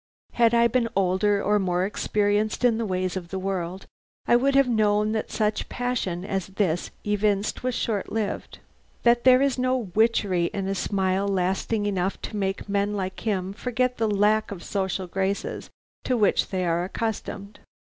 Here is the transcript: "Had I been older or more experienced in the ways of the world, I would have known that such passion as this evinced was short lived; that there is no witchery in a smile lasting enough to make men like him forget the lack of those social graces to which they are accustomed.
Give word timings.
"Had 0.33 0.55
I 0.55 0.67
been 0.67 0.89
older 0.95 1.43
or 1.43 1.59
more 1.59 1.85
experienced 1.85 2.65
in 2.65 2.79
the 2.79 2.87
ways 2.87 3.15
of 3.15 3.27
the 3.27 3.37
world, 3.37 3.85
I 4.27 4.35
would 4.35 4.55
have 4.55 4.67
known 4.67 5.11
that 5.11 5.29
such 5.29 5.69
passion 5.69 6.25
as 6.25 6.47
this 6.47 6.89
evinced 7.03 7.61
was 7.61 7.75
short 7.75 8.11
lived; 8.11 8.57
that 9.03 9.25
there 9.25 9.43
is 9.43 9.59
no 9.59 9.77
witchery 9.93 10.45
in 10.55 10.67
a 10.67 10.73
smile 10.73 11.27
lasting 11.27 11.85
enough 11.85 12.19
to 12.23 12.35
make 12.35 12.67
men 12.67 12.95
like 12.95 13.19
him 13.19 13.53
forget 13.53 13.97
the 13.99 14.09
lack 14.09 14.49
of 14.49 14.61
those 14.61 14.69
social 14.69 15.05
graces 15.05 15.69
to 16.05 16.17
which 16.17 16.47
they 16.47 16.65
are 16.65 16.83
accustomed. 16.83 17.59